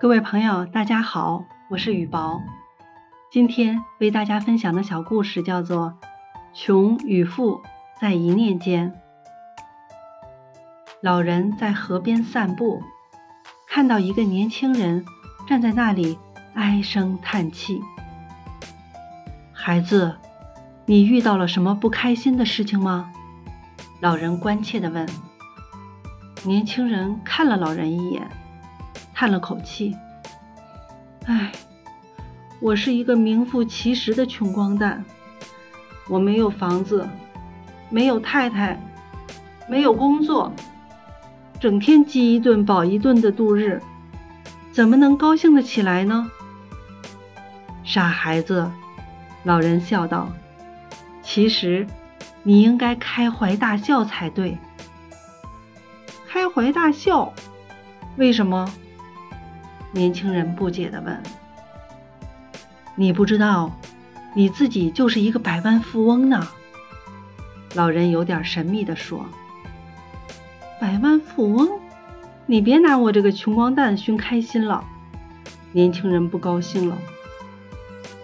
[0.00, 2.40] 各位朋友，大家好，我是雨薄。
[3.32, 5.94] 今天为大家分享的小故事叫做
[6.54, 7.62] 《穷与富
[8.00, 8.92] 在一念间》。
[11.00, 12.80] 老人在河边散步，
[13.66, 15.04] 看到一个年轻人
[15.48, 16.16] 站在那里
[16.54, 17.82] 唉声叹气。
[19.52, 20.16] 孩子，
[20.86, 23.12] 你遇到了什么不开心的事情吗？
[23.98, 25.08] 老人关切地问。
[26.44, 28.30] 年轻人看了老人一眼，
[29.18, 29.96] 叹了口气
[31.26, 31.50] ：“唉，
[32.60, 35.04] 我是一个名副其实的穷光蛋。
[36.08, 37.04] 我没有房子，
[37.90, 38.80] 没有太太，
[39.68, 40.52] 没有工作，
[41.58, 43.82] 整天饥一顿饱一顿的度日，
[44.70, 46.30] 怎么能高兴得起来呢？”
[47.82, 48.70] 傻孩子，
[49.42, 50.28] 老人笑道
[51.24, 51.84] ：“其实
[52.44, 54.56] 你应该开怀大笑才对。”
[56.30, 57.32] 开怀大笑，
[58.16, 58.72] 为什么？
[59.92, 61.22] 年轻人不解地问。
[62.94, 63.78] 你不知道，
[64.34, 66.48] 你自己就是一个百万富翁呢。
[67.74, 69.26] 老人有点神秘地说。
[70.80, 71.80] 百万富翁？
[72.46, 74.84] 你别拿我这个穷光蛋寻开心了。
[75.72, 76.96] 年轻人不高兴了。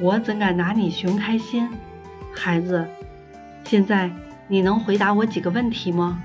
[0.00, 1.68] 我怎敢拿你寻开心？
[2.32, 2.88] 孩子，
[3.64, 4.10] 现在
[4.48, 6.22] 你能回答我几个问题吗？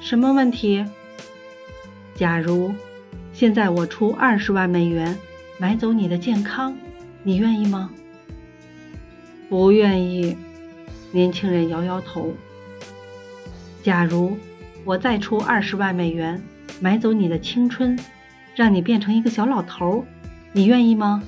[0.00, 0.84] 什么问题？
[2.14, 2.74] 假如
[3.38, 5.16] 现在我出二十万美元
[5.58, 6.76] 买走你的健康，
[7.22, 7.88] 你愿意吗？
[9.48, 10.36] 不愿意。
[11.12, 12.34] 年轻人摇摇头。
[13.80, 14.36] 假如
[14.84, 16.42] 我再出二十万美元
[16.80, 17.96] 买走你的青春，
[18.56, 20.04] 让你变成一个小老头，
[20.50, 21.22] 你愿意吗？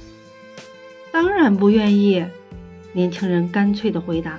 [1.12, 2.27] 当然不愿意。
[2.92, 4.36] 年轻人干脆的回答。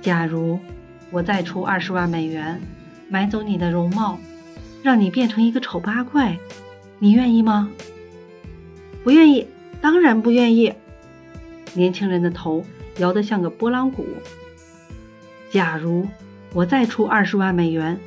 [0.00, 0.58] 假如
[1.10, 2.58] 我再出二十万美元。
[3.10, 4.18] 买走你的容貌，
[4.82, 6.38] 让你变成一个丑八怪，
[6.98, 7.70] 你愿意吗？
[9.04, 9.46] 不愿意，
[9.80, 10.72] 当然不愿意。
[11.74, 12.64] 年轻人的头
[12.98, 14.06] 摇得像个拨浪鼓。
[15.50, 16.06] 假如
[16.52, 17.98] 我再出二十万美元，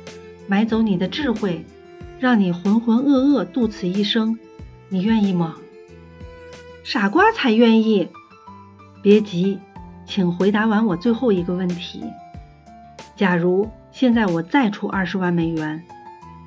[0.46, 1.64] 买走你的智慧，
[2.18, 4.38] 让你浑浑噩噩度此一生，
[4.88, 5.56] 你愿意吗？
[6.82, 8.08] 傻瓜才愿意。
[9.02, 9.58] 别急，
[10.06, 12.04] 请回答完我最后一个问题。
[13.16, 13.70] 假如。
[13.94, 15.80] 现在我再出二十万美元，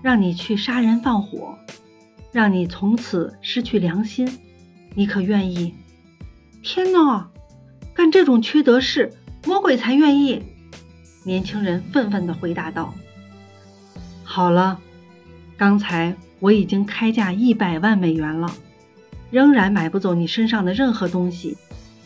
[0.07, 1.57] 让你去杀人放火，
[2.31, 4.39] 让你从此失去良心，
[4.95, 5.73] 你可愿意？
[6.63, 7.29] 天哪，
[7.93, 9.11] 干这种缺德事，
[9.45, 10.41] 魔鬼才愿意！
[11.25, 12.93] 年轻人愤愤地回答道
[14.23, 14.79] ：“好了，
[15.57, 18.49] 刚才我已经开价一百万美元了，
[19.29, 21.57] 仍然买不走你身上的任何东西。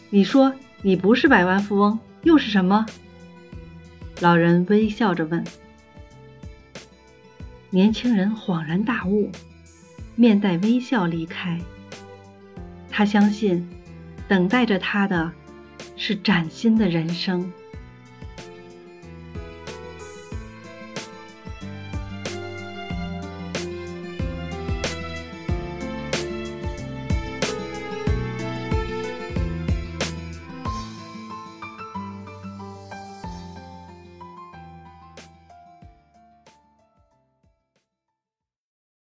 [0.10, 0.52] 你说
[0.82, 2.84] 你不是百万富翁，又是什么？”
[4.22, 5.44] 老人微笑着问
[7.74, 9.32] ：“年轻人恍然大悟，
[10.16, 11.58] 面带微笑离开。
[12.90, 13.66] 他相信，
[14.28, 15.32] 等待着他的
[15.96, 17.50] 是崭新的人生。”